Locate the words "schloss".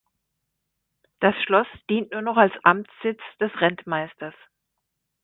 1.45-1.67